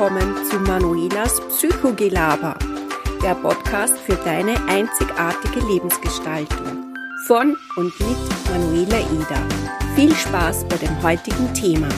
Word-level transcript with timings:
willkommen 0.00 0.46
zu 0.46 0.58
Manuelas 0.60 1.46
Psychogelaber, 1.48 2.58
der 3.22 3.34
Podcast 3.34 3.98
für 3.98 4.14
deine 4.14 4.56
einzigartige 4.66 5.60
Lebensgestaltung. 5.60 6.96
Von 7.26 7.54
und 7.76 8.00
mit 8.00 8.16
Manuela 8.50 8.98
Eder. 8.98 9.46
Viel 9.94 10.14
Spaß 10.14 10.64
bei 10.70 10.76
dem 10.78 11.02
heutigen 11.02 11.52
Thema. 11.52 11.90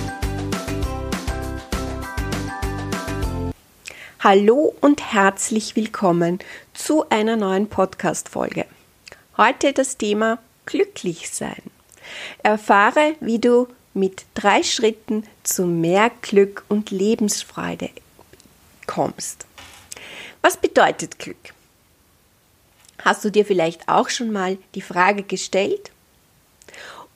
Hallo 4.18 4.74
und 4.80 5.12
herzlich 5.12 5.76
willkommen 5.76 6.40
zu 6.74 7.08
einer 7.08 7.36
neuen 7.36 7.68
Podcast-Folge. 7.68 8.66
Heute 9.36 9.72
das 9.72 9.96
Thema 9.96 10.40
Glücklich 10.66 11.30
sein. 11.30 11.62
Erfahre, 12.42 13.14
wie 13.20 13.38
du 13.38 13.68
mit 13.94 14.24
drei 14.34 14.62
Schritten 14.62 15.24
zu 15.42 15.66
mehr 15.66 16.10
Glück 16.22 16.64
und 16.68 16.90
Lebensfreude 16.90 17.90
kommst. 18.86 19.46
Was 20.40 20.56
bedeutet 20.56 21.18
Glück? 21.18 21.54
Hast 23.04 23.24
du 23.24 23.30
dir 23.30 23.44
vielleicht 23.44 23.88
auch 23.88 24.08
schon 24.08 24.32
mal 24.32 24.58
die 24.74 24.80
Frage 24.80 25.22
gestellt? 25.22 25.90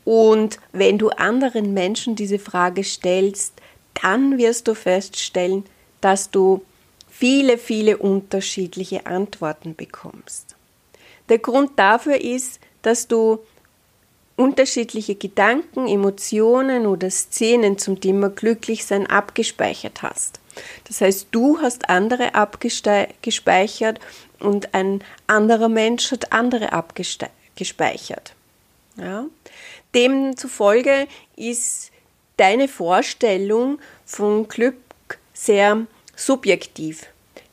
Und 0.05 0.59
wenn 0.73 0.99
du 0.99 1.11
anderen 1.11 1.75
Menschen 1.75 2.15
diese 2.15 2.39
Frage 2.39 2.85
stellst, 2.85 3.55
dann 4.01 4.39
wirst 4.39 4.69
du 4.69 4.75
feststellen, 4.75 5.65
dass 6.01 6.31
du 6.31 6.65
viele, 7.09 7.59
viele 7.59 7.97
unterschiedliche 7.97 9.07
Antworten 9.07 9.75
bekommst. 9.75 10.55
Der 11.29 11.39
Grund 11.39 11.79
dafür 11.79 12.21
ist, 12.21 12.61
dass 12.83 13.09
du 13.09 13.41
unterschiedliche 14.37 15.15
Gedanken, 15.15 15.89
Emotionen 15.89 16.87
oder 16.87 17.11
Szenen 17.11 17.79
zum 17.79 18.01
Thema 18.01 18.29
Glücklichsein 18.29 19.07
abgespeichert 19.07 20.03
hast. 20.03 20.41
Das 20.85 21.01
heißt, 21.01 21.29
du 21.31 21.59
hast 21.61 21.89
andere 21.89 22.35
abgespeichert 22.35 24.01
und 24.39 24.75
ein 24.75 25.03
anderer 25.27 25.69
Mensch 25.69 26.11
hat 26.13 26.33
andere 26.33 26.73
abgespeichert. 26.73 28.35
Ja? 28.97 29.27
Demzufolge 29.95 31.09
ist 31.37 31.91
deine 32.37 32.69
Vorstellung 32.69 33.79
von 34.05 34.49
Glück 34.49 34.77
sehr 35.33 35.87
subjektiv. 36.15 37.07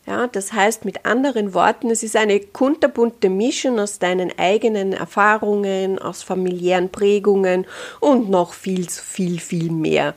Ja, 0.06 0.28
das 0.28 0.52
heißt 0.52 0.84
mit 0.84 1.06
anderen 1.06 1.54
Worten, 1.54 1.90
es 1.90 2.04
ist 2.04 2.18
eine 2.18 2.42
kunterbunte 2.42 3.30
Mischung 3.30 3.80
aus 3.80 4.00
deinen 4.00 4.38
eigenen 4.38 4.92
Erfahrungen, 4.92 5.98
aus 5.98 6.24
familiären 6.24 6.90
Prägungen 6.90 7.66
und 8.02 8.30
noch 8.30 8.54
viel, 8.54 8.90
viel, 8.90 9.40
viel 9.40 9.72
mehr. 9.72 10.14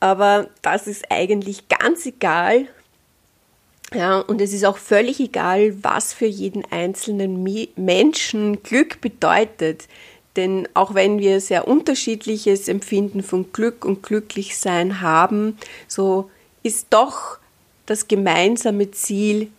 Aber 0.00 0.48
das 0.62 0.86
ist 0.86 1.10
eigentlich 1.10 1.68
ganz 1.68 2.06
egal. 2.06 2.66
Ja, 3.92 4.20
und 4.20 4.40
es 4.40 4.54
ist 4.54 4.64
auch 4.64 4.78
völlig 4.78 5.20
egal, 5.20 5.74
was 5.82 6.14
für 6.14 6.26
jeden 6.26 6.64
einzelnen 6.70 7.44
Menschen 7.76 8.62
Glück 8.62 9.02
bedeutet. 9.02 9.86
Denn 10.36 10.66
auch 10.72 10.94
wenn 10.94 11.18
wir 11.18 11.40
sehr 11.40 11.68
unterschiedliches 11.68 12.68
Empfinden 12.68 13.22
von 13.22 13.52
Glück 13.52 13.84
und 13.84 14.02
Glücklichsein 14.02 15.02
haben, 15.02 15.58
so 15.88 16.30
ist 16.62 16.86
doch 16.90 17.38
das 17.90 18.06
gemeinsame 18.06 18.92
Ziel 18.92 19.50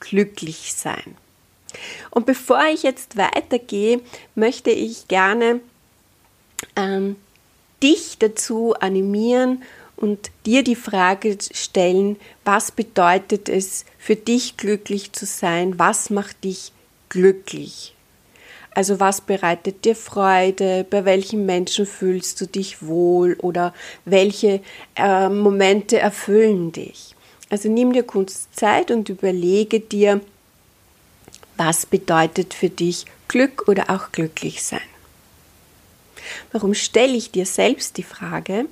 glücklich 0.00 0.72
sein. 0.74 1.16
Und 2.10 2.24
bevor 2.24 2.64
ich 2.72 2.82
jetzt 2.82 3.16
weitergehe, 3.16 4.00
möchte 4.34 4.70
ich 4.70 5.08
gerne 5.08 5.60
ähm, 6.76 7.16
dich 7.82 8.16
dazu 8.18 8.74
animieren 8.80 9.62
und 9.96 10.30
dir 10.46 10.62
die 10.62 10.76
Frage 10.76 11.36
stellen, 11.52 12.16
was 12.44 12.72
bedeutet 12.72 13.48
es 13.48 13.84
für 13.98 14.16
dich 14.16 14.56
glücklich 14.56 15.12
zu 15.12 15.26
sein? 15.26 15.78
Was 15.78 16.10
macht 16.10 16.44
dich 16.44 16.72
glücklich? 17.10 17.94
Also 18.70 18.98
was 18.98 19.20
bereitet 19.20 19.84
dir 19.84 19.94
Freude? 19.94 20.86
Bei 20.88 21.04
welchen 21.04 21.46
Menschen 21.46 21.86
fühlst 21.86 22.40
du 22.40 22.46
dich 22.46 22.82
wohl? 22.82 23.34
Oder 23.40 23.74
welche 24.04 24.62
äh, 24.96 25.28
Momente 25.28 25.98
erfüllen 25.98 26.72
dich? 26.72 27.13
Also 27.54 27.68
nimm 27.68 27.92
dir 27.92 28.02
kurz 28.02 28.50
Zeit 28.50 28.90
und 28.90 29.08
überlege 29.08 29.78
dir, 29.78 30.20
was 31.56 31.86
bedeutet 31.86 32.52
für 32.52 32.68
dich 32.68 33.04
Glück 33.28 33.68
oder 33.68 33.90
auch 33.90 34.10
glücklich 34.10 34.64
sein. 34.64 34.80
Warum 36.50 36.74
stelle 36.74 37.16
ich 37.16 37.30
dir 37.30 37.46
selbst 37.46 37.96
die 37.96 38.02
Frage? 38.02 38.66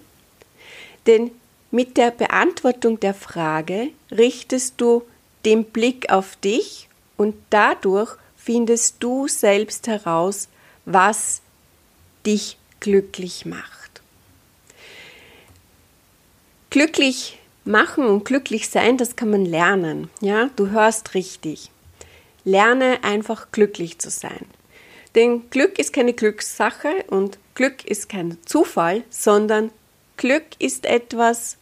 Denn 1.06 1.31
mit 1.70 1.97
der 1.97 2.10
Beantwortung 2.10 2.98
der 2.98 3.15
Frage 3.15 3.91
richtest 4.10 4.81
du 4.81 5.04
den 5.44 5.62
Blick 5.62 6.10
auf 6.10 6.34
dich 6.34 6.88
und 7.16 7.37
dadurch 7.50 8.16
findest 8.37 8.97
du 8.99 9.28
selbst 9.28 9.87
heraus, 9.87 10.49
was 10.87 11.41
dich 12.26 12.56
glücklich 12.81 13.47
macht. 13.47 14.03
Glücklich 16.70 17.38
Machen 17.64 18.06
und 18.06 18.24
glücklich 18.24 18.68
sein, 18.68 18.96
das 18.96 19.14
kann 19.14 19.30
man 19.30 19.44
lernen. 19.44 20.10
Ja, 20.20 20.50
du 20.56 20.70
hörst 20.70 21.14
richtig. 21.14 21.70
Lerne 22.44 23.04
einfach 23.04 23.52
glücklich 23.52 23.98
zu 23.98 24.10
sein. 24.10 24.46
Denn 25.14 25.48
Glück 25.50 25.78
ist 25.78 25.92
keine 25.92 26.12
Glückssache 26.12 27.04
und 27.06 27.38
Glück 27.54 27.84
ist 27.84 28.08
kein 28.08 28.38
Zufall, 28.46 29.04
sondern 29.10 29.70
Glück 30.16 30.44
ist 30.58 30.86
etwas, 30.86 31.56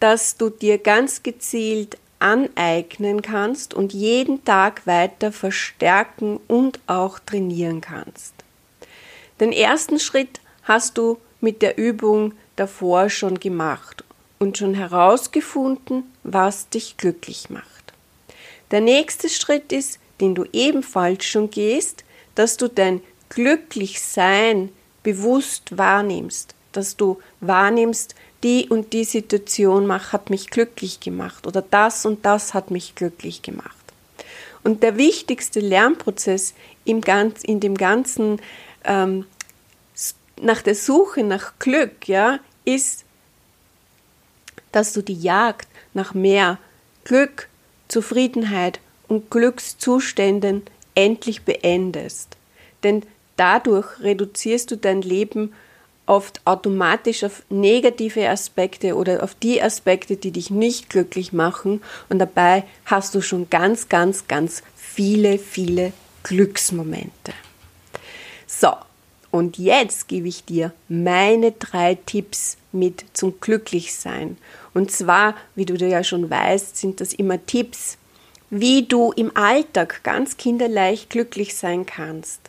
das 0.00 0.36
du 0.36 0.48
dir 0.48 0.78
ganz 0.78 1.22
gezielt 1.22 1.98
aneignen 2.20 3.20
kannst 3.20 3.74
und 3.74 3.92
jeden 3.92 4.44
Tag 4.44 4.86
weiter 4.86 5.30
verstärken 5.30 6.40
und 6.48 6.80
auch 6.86 7.18
trainieren 7.18 7.80
kannst. 7.80 8.32
Den 9.40 9.52
ersten 9.52 10.00
Schritt 10.00 10.40
hast 10.62 10.96
du 10.96 11.18
mit 11.40 11.60
der 11.62 11.76
Übung 11.76 12.32
davor 12.56 13.10
schon 13.10 13.38
gemacht 13.38 14.04
und 14.38 14.58
schon 14.58 14.74
herausgefunden, 14.74 16.04
was 16.22 16.68
dich 16.68 16.96
glücklich 16.96 17.50
macht. 17.50 17.66
Der 18.70 18.80
nächste 18.80 19.28
Schritt 19.28 19.72
ist, 19.72 19.98
den 20.20 20.34
du 20.34 20.44
ebenfalls 20.52 21.24
schon 21.24 21.50
gehst, 21.50 22.04
dass 22.34 22.56
du 22.56 22.68
dein 22.68 23.00
Glücklichsein 23.28 24.70
bewusst 25.02 25.76
wahrnimmst, 25.76 26.54
dass 26.72 26.96
du 26.96 27.18
wahrnimmst, 27.40 28.14
die 28.42 28.68
und 28.68 28.92
die 28.92 29.04
Situation 29.04 29.90
hat 29.92 30.30
mich 30.30 30.50
glücklich 30.50 31.00
gemacht 31.00 31.46
oder 31.46 31.62
das 31.62 32.06
und 32.06 32.24
das 32.24 32.54
hat 32.54 32.70
mich 32.70 32.94
glücklich 32.94 33.42
gemacht. 33.42 33.74
Und 34.62 34.82
der 34.82 34.96
wichtigste 34.96 35.60
Lernprozess 35.60 36.54
im 36.84 37.00
ganz, 37.00 37.42
in 37.42 37.58
dem 37.58 37.76
ganzen 37.76 38.40
ähm, 38.84 39.24
nach 40.40 40.62
der 40.62 40.74
Suche 40.74 41.24
nach 41.24 41.58
Glück, 41.58 42.06
ja, 42.06 42.38
ist 42.64 43.04
dass 44.78 44.92
du 44.92 45.02
die 45.02 45.20
Jagd 45.20 45.66
nach 45.92 46.14
mehr 46.14 46.56
Glück, 47.02 47.48
Zufriedenheit 47.88 48.78
und 49.08 49.28
Glückszuständen 49.28 50.62
endlich 50.94 51.42
beendest. 51.42 52.36
Denn 52.84 53.02
dadurch 53.36 53.98
reduzierst 53.98 54.70
du 54.70 54.76
dein 54.76 55.02
Leben 55.02 55.52
oft 56.06 56.40
automatisch 56.44 57.24
auf 57.24 57.42
negative 57.50 58.28
Aspekte 58.28 58.94
oder 58.94 59.24
auf 59.24 59.34
die 59.34 59.60
Aspekte, 59.60 60.16
die 60.16 60.30
dich 60.30 60.48
nicht 60.48 60.90
glücklich 60.90 61.32
machen 61.32 61.82
und 62.08 62.20
dabei 62.20 62.62
hast 62.84 63.16
du 63.16 63.20
schon 63.20 63.50
ganz, 63.50 63.88
ganz, 63.88 64.28
ganz 64.28 64.62
viele, 64.76 65.40
viele 65.40 65.92
Glücksmomente. 66.22 67.32
So, 68.46 68.74
und 69.30 69.58
jetzt 69.58 70.08
gebe 70.08 70.28
ich 70.28 70.44
dir 70.44 70.72
meine 70.88 71.52
drei 71.52 71.96
Tipps 72.06 72.56
mit 72.72 73.04
zum 73.12 73.40
Glücklichsein. 73.40 74.38
Und 74.74 74.90
zwar, 74.90 75.34
wie 75.54 75.66
du 75.66 75.74
ja 75.74 76.02
schon 76.02 76.30
weißt, 76.30 76.76
sind 76.76 77.00
das 77.00 77.12
immer 77.12 77.44
Tipps, 77.44 77.98
wie 78.50 78.84
du 78.84 79.12
im 79.12 79.36
Alltag 79.36 80.02
ganz 80.02 80.36
kinderleicht 80.38 81.10
glücklich 81.10 81.56
sein 81.56 81.84
kannst. 81.84 82.40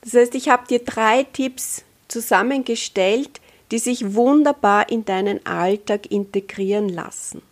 Das 0.00 0.14
heißt, 0.14 0.34
ich 0.34 0.48
habe 0.48 0.66
dir 0.66 0.80
drei 0.80 1.24
Tipps 1.24 1.84
zusammengestellt, 2.08 3.40
die 3.70 3.78
sich 3.78 4.14
wunderbar 4.14 4.90
in 4.90 5.04
deinen 5.04 5.44
Alltag 5.46 6.10
integrieren 6.10 6.88
lassen. 6.88 7.42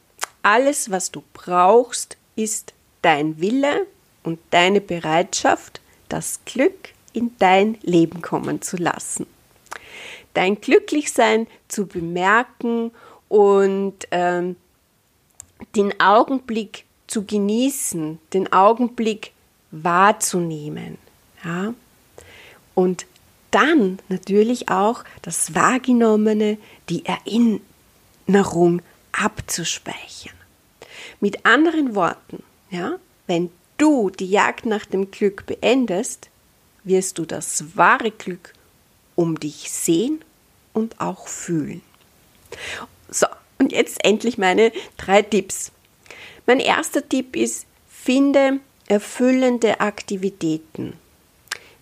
Alles, 0.42 0.90
was 0.90 1.10
du 1.10 1.22
brauchst, 1.34 2.16
ist 2.34 2.72
dein 3.02 3.40
Wille 3.40 3.86
und 4.22 4.38
deine 4.50 4.80
Bereitschaft, 4.80 5.80
das 6.08 6.40
Glück 6.44 6.90
in 7.16 7.32
dein 7.38 7.78
Leben 7.82 8.22
kommen 8.22 8.62
zu 8.62 8.76
lassen. 8.76 9.26
Dein 10.34 10.60
Glücklichsein 10.60 11.46
zu 11.68 11.86
bemerken 11.86 12.90
und 13.28 13.94
ähm, 14.10 14.56
den 15.74 15.98
Augenblick 16.00 16.84
zu 17.06 17.24
genießen, 17.24 18.18
den 18.34 18.52
Augenblick 18.52 19.32
wahrzunehmen. 19.70 20.98
Ja? 21.44 21.72
Und 22.74 23.06
dann 23.50 23.98
natürlich 24.08 24.68
auch 24.68 25.04
das 25.22 25.54
Wahrgenommene, 25.54 26.58
die 26.90 27.04
Erinnerung 27.06 28.82
abzuspeichern. 29.12 30.34
Mit 31.20 31.46
anderen 31.46 31.94
Worten, 31.94 32.42
ja, 32.70 32.98
wenn 33.26 33.50
du 33.78 34.10
die 34.10 34.28
Jagd 34.28 34.66
nach 34.66 34.84
dem 34.84 35.10
Glück 35.10 35.46
beendest, 35.46 36.28
wirst 36.86 37.18
du 37.18 37.24
das 37.24 37.76
wahre 37.76 38.10
Glück 38.10 38.54
um 39.14 39.38
dich 39.38 39.70
sehen 39.70 40.22
und 40.72 41.00
auch 41.00 41.28
fühlen. 41.28 41.82
So, 43.08 43.26
und 43.58 43.72
jetzt 43.72 44.04
endlich 44.04 44.38
meine 44.38 44.72
drei 44.96 45.22
Tipps. 45.22 45.72
Mein 46.46 46.60
erster 46.60 47.06
Tipp 47.06 47.34
ist, 47.34 47.66
finde 47.88 48.60
erfüllende 48.86 49.80
Aktivitäten. 49.80 50.94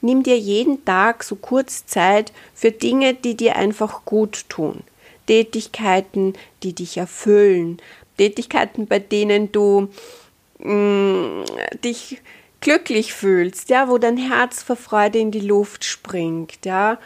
Nimm 0.00 0.22
dir 0.22 0.38
jeden 0.38 0.84
Tag 0.84 1.24
so 1.24 1.36
kurz 1.36 1.86
Zeit 1.86 2.32
für 2.54 2.70
Dinge, 2.70 3.14
die 3.14 3.36
dir 3.36 3.56
einfach 3.56 4.04
gut 4.04 4.48
tun. 4.48 4.82
Tätigkeiten, 5.26 6.34
die 6.62 6.74
dich 6.74 6.96
erfüllen. 6.96 7.78
Tätigkeiten, 8.18 8.86
bei 8.86 8.98
denen 8.98 9.50
du 9.50 9.88
mh, 10.58 10.72
mm, 10.72 11.44
dich 11.82 12.18
glücklich 12.64 13.12
fühlst, 13.12 13.68
ja, 13.68 13.88
wo 13.88 13.98
dein 13.98 14.16
Herz 14.16 14.62
vor 14.62 14.76
Freude 14.76 15.20
in 15.20 15.30
die 15.30 15.40
Luft 15.40 15.84
springt, 15.84 16.64
ja, 16.64 16.98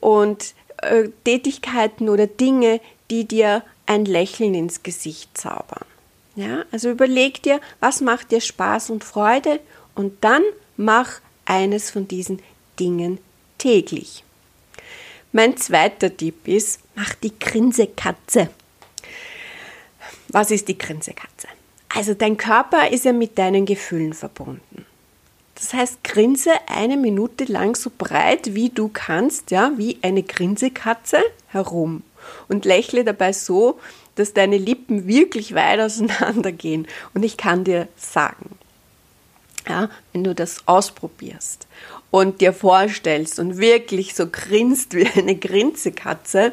und 0.00 0.54
äh, 0.82 1.08
Tätigkeiten 1.24 2.10
oder 2.10 2.26
Dinge, 2.26 2.80
die 3.10 3.24
dir 3.24 3.62
ein 3.86 4.04
Lächeln 4.04 4.54
ins 4.54 4.82
Gesicht 4.82 5.38
zaubern. 5.38 5.86
Ja, 6.36 6.64
also 6.72 6.90
überleg 6.90 7.42
dir, 7.42 7.60
was 7.80 8.00
macht 8.00 8.32
dir 8.32 8.40
Spaß 8.40 8.90
und 8.90 9.04
Freude 9.04 9.60
und 9.94 10.22
dann 10.24 10.42
mach 10.76 11.20
eines 11.44 11.90
von 11.90 12.08
diesen 12.08 12.40
Dingen 12.80 13.18
täglich. 13.58 14.24
Mein 15.30 15.56
zweiter 15.56 16.14
Tipp 16.14 16.48
ist, 16.48 16.80
mach 16.96 17.14
die 17.14 17.38
Grinsekatze. 17.38 18.50
Was 20.28 20.50
ist 20.50 20.66
die 20.66 20.76
Grinsekatze? 20.78 21.46
Also 21.88 22.14
dein 22.14 22.36
Körper 22.36 22.90
ist 22.90 23.04
ja 23.04 23.12
mit 23.12 23.38
deinen 23.38 23.64
Gefühlen 23.64 24.12
verbunden. 24.12 24.73
Das 25.54 25.72
heißt, 25.72 26.02
grinse 26.02 26.50
eine 26.66 26.96
Minute 26.96 27.44
lang 27.44 27.76
so 27.76 27.90
breit 27.96 28.54
wie 28.54 28.70
du 28.70 28.88
kannst, 28.92 29.50
ja, 29.50 29.72
wie 29.76 29.98
eine 30.02 30.22
Grinsekatze 30.22 31.18
herum 31.46 32.02
und 32.48 32.64
lächle 32.64 33.04
dabei 33.04 33.32
so, 33.32 33.78
dass 34.16 34.32
deine 34.32 34.58
Lippen 34.58 35.06
wirklich 35.06 35.54
weit 35.54 35.80
auseinander 35.80 36.52
gehen. 36.52 36.86
Und 37.14 37.22
ich 37.22 37.36
kann 37.36 37.64
dir 37.64 37.88
sagen, 37.96 38.58
ja, 39.68 39.88
wenn 40.12 40.24
du 40.24 40.34
das 40.34 40.66
ausprobierst 40.66 41.66
und 42.10 42.40
dir 42.40 42.52
vorstellst 42.52 43.38
und 43.38 43.58
wirklich 43.58 44.14
so 44.14 44.28
grinst 44.30 44.94
wie 44.94 45.08
eine 45.08 45.36
Grinsekatze, 45.36 46.52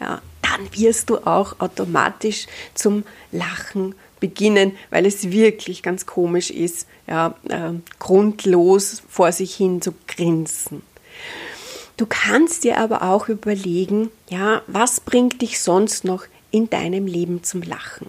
ja, 0.00 0.22
dann 0.42 0.72
wirst 0.72 1.10
du 1.10 1.18
auch 1.18 1.60
automatisch 1.60 2.46
zum 2.74 3.04
Lachen 3.30 3.94
beginnen, 4.22 4.76
weil 4.90 5.04
es 5.04 5.32
wirklich 5.32 5.82
ganz 5.82 6.06
komisch 6.06 6.50
ist, 6.50 6.86
ja, 7.08 7.34
äh, 7.48 7.72
grundlos 7.98 9.02
vor 9.08 9.32
sich 9.32 9.54
hin 9.56 9.82
zu 9.82 9.92
grinsen. 10.06 10.82
Du 11.96 12.06
kannst 12.06 12.62
dir 12.62 12.78
aber 12.78 13.02
auch 13.02 13.28
überlegen, 13.28 14.10
ja, 14.30 14.62
was 14.68 15.00
bringt 15.00 15.42
dich 15.42 15.60
sonst 15.60 16.04
noch 16.04 16.24
in 16.52 16.70
deinem 16.70 17.06
Leben 17.06 17.42
zum 17.42 17.62
Lachen? 17.62 18.08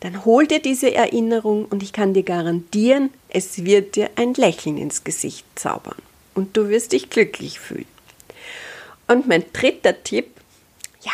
Dann 0.00 0.24
hol 0.24 0.46
dir 0.46 0.60
diese 0.62 0.94
Erinnerung 0.94 1.66
und 1.66 1.82
ich 1.82 1.92
kann 1.92 2.14
dir 2.14 2.22
garantieren, 2.22 3.10
es 3.28 3.64
wird 3.64 3.96
dir 3.96 4.08
ein 4.16 4.32
Lächeln 4.32 4.78
ins 4.78 5.04
Gesicht 5.04 5.44
zaubern 5.56 5.98
und 6.34 6.56
du 6.56 6.70
wirst 6.70 6.92
dich 6.92 7.10
glücklich 7.10 7.60
fühlen. 7.60 7.84
Und 9.06 9.28
mein 9.28 9.44
dritter 9.52 10.02
Tipp, 10.02 10.28
ja, 11.02 11.12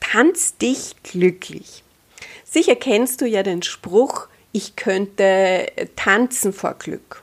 tanz 0.00 0.56
dich 0.56 0.94
glücklich. 1.02 1.82
Sicher 2.52 2.76
kennst 2.76 3.22
du 3.22 3.26
ja 3.26 3.42
den 3.42 3.62
Spruch, 3.62 4.28
ich 4.52 4.76
könnte 4.76 5.72
tanzen 5.96 6.52
vor 6.52 6.74
Glück. 6.74 7.22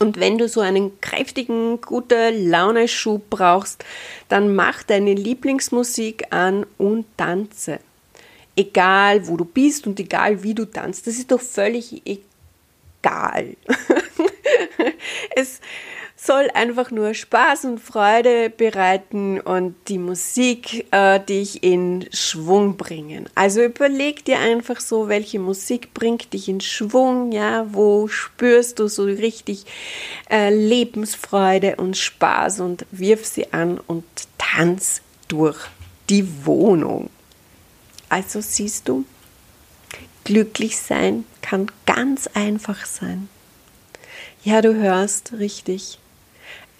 Und 0.00 0.18
wenn 0.18 0.38
du 0.38 0.48
so 0.48 0.60
einen 0.60 1.00
kräftigen, 1.00 1.80
gute 1.80 2.30
Laune-Schub 2.30 3.30
brauchst, 3.30 3.84
dann 4.28 4.56
mach 4.56 4.82
deine 4.82 5.14
Lieblingsmusik 5.14 6.24
an 6.32 6.66
und 6.78 7.06
tanze. 7.16 7.78
Egal, 8.56 9.28
wo 9.28 9.36
du 9.36 9.44
bist 9.44 9.86
und 9.86 10.00
egal, 10.00 10.42
wie 10.42 10.54
du 10.54 10.64
tanzt, 10.64 11.06
das 11.06 11.14
ist 11.14 11.30
doch 11.30 11.40
völlig 11.40 12.02
egal. 12.04 13.54
es, 15.36 15.60
soll 16.24 16.50
einfach 16.54 16.92
nur 16.92 17.14
Spaß 17.14 17.64
und 17.64 17.80
Freude 17.80 18.48
bereiten 18.48 19.40
und 19.40 19.74
die 19.88 19.98
Musik 19.98 20.86
äh, 20.92 21.18
dich 21.18 21.64
in 21.64 22.06
Schwung 22.12 22.76
bringen. 22.76 23.28
Also 23.34 23.60
überleg 23.60 24.24
dir 24.24 24.38
einfach 24.38 24.78
so, 24.78 25.08
welche 25.08 25.40
Musik 25.40 25.94
bringt 25.94 26.32
dich 26.32 26.48
in 26.48 26.60
Schwung, 26.60 27.32
ja, 27.32 27.66
wo 27.72 28.06
spürst 28.06 28.78
du 28.78 28.86
so 28.86 29.02
richtig 29.02 29.64
äh, 30.30 30.54
Lebensfreude 30.54 31.74
und 31.76 31.96
Spaß 31.96 32.60
und 32.60 32.86
wirf 32.92 33.26
sie 33.26 33.52
an 33.52 33.80
und 33.80 34.04
tanz 34.38 35.00
durch 35.26 35.58
die 36.08 36.46
Wohnung. 36.46 37.10
Also 38.08 38.40
siehst 38.40 38.88
du, 38.88 39.04
glücklich 40.22 40.78
sein 40.78 41.24
kann 41.40 41.66
ganz 41.84 42.28
einfach 42.28 42.86
sein. 42.86 43.28
Ja, 44.44 44.60
du 44.62 44.74
hörst 44.74 45.32
richtig. 45.32 45.98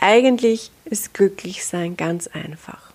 Eigentlich 0.05 0.73
ist 0.85 1.15
Glücklichsein 1.15 1.97
ganz 1.97 2.27
einfach. 2.27 2.93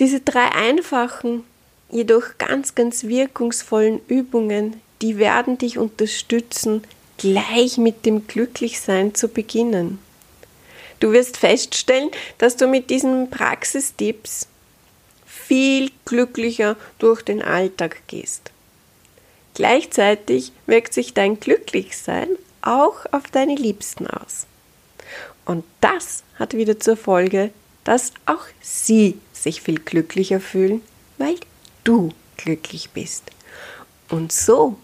Diese 0.00 0.20
drei 0.20 0.50
einfachen, 0.50 1.44
jedoch 1.90 2.38
ganz, 2.38 2.74
ganz 2.74 3.04
wirkungsvollen 3.04 4.00
Übungen, 4.08 4.80
die 5.02 5.18
werden 5.18 5.58
dich 5.58 5.76
unterstützen, 5.76 6.84
gleich 7.18 7.76
mit 7.76 8.06
dem 8.06 8.26
Glücklichsein 8.26 9.14
zu 9.14 9.28
beginnen. 9.28 9.98
Du 11.00 11.12
wirst 11.12 11.36
feststellen, 11.36 12.08
dass 12.38 12.56
du 12.56 12.66
mit 12.66 12.88
diesen 12.88 13.28
Praxistipps 13.28 14.48
viel 15.26 15.90
glücklicher 16.06 16.76
durch 16.98 17.20
den 17.20 17.42
Alltag 17.42 17.98
gehst. 18.06 18.52
Gleichzeitig 19.52 20.52
wirkt 20.64 20.94
sich 20.94 21.12
dein 21.12 21.38
Glücklichsein 21.38 22.28
auch 22.62 23.04
auf 23.12 23.24
deine 23.30 23.54
Liebsten 23.54 24.06
aus. 24.06 24.46
Und 25.44 25.64
das 25.80 26.24
hat 26.38 26.54
wieder 26.54 26.80
zur 26.80 26.96
Folge, 26.96 27.50
dass 27.84 28.12
auch 28.26 28.44
sie 28.60 29.18
sich 29.32 29.62
viel 29.62 29.78
glücklicher 29.78 30.40
fühlen, 30.40 30.82
weil 31.18 31.36
du 31.84 32.12
glücklich 32.36 32.90
bist. 32.90 33.30
Und 34.08 34.32
so 34.32 34.78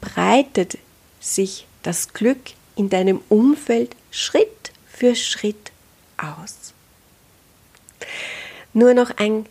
breitet 0.00 0.78
sich 1.20 1.66
das 1.82 2.12
Glück 2.12 2.40
in 2.76 2.90
deinem 2.90 3.20
Umfeld 3.28 3.96
Schritt 4.10 4.72
für 4.86 5.14
Schritt 5.14 5.72
aus. 6.16 6.74
Nur 8.72 8.94
noch 8.94 9.10
ein 9.16 9.46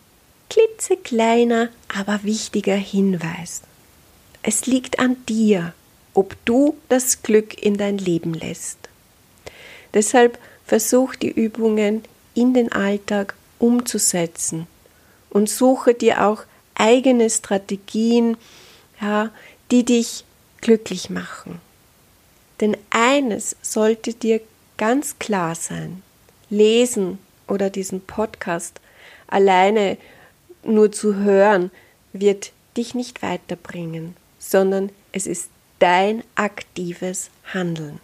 klitzekleiner, 0.49 1.69
aber 1.95 2.23
wichtiger 2.23 2.75
Hinweis. 2.75 3.61
Es 4.43 4.65
liegt 4.65 4.99
an 4.99 5.17
dir, 5.27 5.73
ob 6.13 6.35
du 6.45 6.77
das 6.89 7.21
Glück 7.21 7.61
in 7.61 7.77
dein 7.77 7.97
Leben 7.97 8.33
lässt. 8.33 8.89
Deshalb 9.93 10.39
versuch 10.65 11.15
die 11.15 11.31
Übungen 11.31 12.03
in 12.33 12.53
den 12.53 12.71
Alltag 12.71 13.35
umzusetzen 13.59 14.67
und 15.29 15.49
suche 15.49 15.93
dir 15.93 16.25
auch 16.25 16.43
eigene 16.75 17.29
Strategien, 17.29 18.37
ja, 19.01 19.31
die 19.69 19.83
dich 19.83 20.25
glücklich 20.61 21.09
machen. 21.09 21.59
Denn 22.59 22.77
eines 22.89 23.55
sollte 23.61 24.13
dir 24.13 24.41
ganz 24.77 25.17
klar 25.19 25.55
sein. 25.55 26.01
Lesen 26.49 27.17
oder 27.47 27.69
diesen 27.69 28.01
Podcast 28.01 28.79
alleine 29.27 29.97
nur 30.63 30.91
zu 30.91 31.15
hören, 31.15 31.71
wird 32.13 32.51
dich 32.77 32.93
nicht 32.93 33.21
weiterbringen, 33.21 34.15
sondern 34.37 34.89
es 35.11 35.27
ist 35.27 35.49
dein 35.79 36.23
aktives 36.35 37.29
Handeln. 37.53 37.99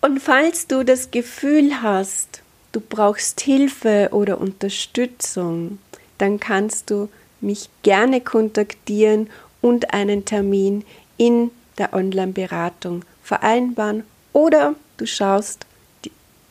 Und 0.00 0.20
falls 0.20 0.66
du 0.66 0.82
das 0.82 1.10
Gefühl 1.10 1.82
hast, 1.82 2.42
du 2.72 2.80
brauchst 2.80 3.40
Hilfe 3.40 4.08
oder 4.12 4.40
Unterstützung, 4.40 5.78
dann 6.18 6.40
kannst 6.40 6.90
du 6.90 7.08
mich 7.40 7.68
gerne 7.82 8.20
kontaktieren 8.20 9.28
und 9.60 9.92
einen 9.92 10.24
Termin 10.24 10.84
in 11.16 11.50
der 11.78 11.92
Online-Beratung 11.92 13.04
vereinbaren 13.22 14.04
oder 14.32 14.74
du 14.96 15.06
schaust 15.06 15.66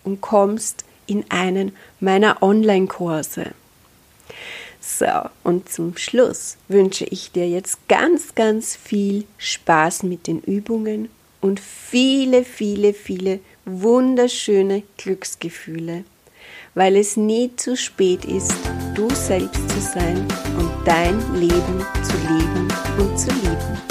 und 0.04 0.22
kommst 0.22 0.86
in 1.08 1.26
einen 1.30 1.76
meiner 2.00 2.42
Online-Kurse. 2.44 3.52
So, 4.80 5.08
und 5.44 5.70
zum 5.70 5.98
Schluss 5.98 6.58
wünsche 6.68 7.06
ich 7.06 7.32
dir 7.32 7.48
jetzt 7.48 7.88
ganz, 7.88 8.36
ganz 8.36 8.76
viel 8.76 9.26
Spaß 9.38 10.04
mit 10.04 10.28
den 10.28 10.40
Übungen 10.40 11.10
und 11.42 11.60
viele, 11.60 12.44
viele, 12.44 12.94
viele 12.94 13.40
wunderschöne 13.66 14.84
Glücksgefühle. 14.98 16.04
weil 16.76 16.96
es 16.96 17.18
nie 17.18 17.52
zu 17.56 17.76
spät 17.76 18.26
ist, 18.26 18.54
du 18.96 19.10
selbst 19.10 19.70
zu 19.70 19.82
sein 19.82 20.26
und 20.58 20.72
dein 20.86 21.20
Leben 21.40 21.86
zu 22.04 22.18
leben 22.34 22.68
und 22.98 23.20
zu 23.20 23.30
lieben. 23.32 23.89